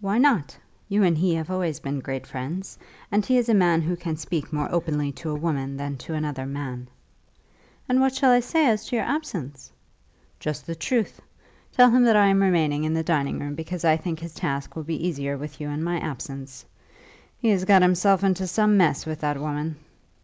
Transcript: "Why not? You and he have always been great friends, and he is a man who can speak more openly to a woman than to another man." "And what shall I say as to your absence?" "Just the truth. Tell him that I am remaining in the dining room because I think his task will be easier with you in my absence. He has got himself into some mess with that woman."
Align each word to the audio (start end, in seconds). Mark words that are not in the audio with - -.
"Why 0.00 0.18
not? 0.18 0.58
You 0.88 1.04
and 1.04 1.16
he 1.16 1.36
have 1.36 1.52
always 1.52 1.78
been 1.78 2.00
great 2.00 2.26
friends, 2.26 2.76
and 3.12 3.24
he 3.24 3.38
is 3.38 3.48
a 3.48 3.54
man 3.54 3.80
who 3.80 3.94
can 3.94 4.16
speak 4.16 4.52
more 4.52 4.68
openly 4.72 5.12
to 5.12 5.30
a 5.30 5.36
woman 5.36 5.76
than 5.76 5.96
to 5.98 6.14
another 6.14 6.46
man." 6.46 6.88
"And 7.88 8.00
what 8.00 8.12
shall 8.16 8.32
I 8.32 8.40
say 8.40 8.66
as 8.66 8.86
to 8.86 8.96
your 8.96 9.04
absence?" 9.04 9.70
"Just 10.40 10.66
the 10.66 10.74
truth. 10.74 11.20
Tell 11.72 11.90
him 11.90 12.02
that 12.06 12.16
I 12.16 12.26
am 12.26 12.42
remaining 12.42 12.82
in 12.82 12.94
the 12.94 13.04
dining 13.04 13.38
room 13.38 13.54
because 13.54 13.84
I 13.84 13.96
think 13.96 14.18
his 14.18 14.34
task 14.34 14.74
will 14.74 14.82
be 14.82 15.06
easier 15.06 15.38
with 15.38 15.60
you 15.60 15.68
in 15.68 15.84
my 15.84 16.00
absence. 16.00 16.64
He 17.38 17.50
has 17.50 17.64
got 17.64 17.82
himself 17.82 18.24
into 18.24 18.48
some 18.48 18.76
mess 18.76 19.06
with 19.06 19.20
that 19.20 19.38
woman." 19.38 19.76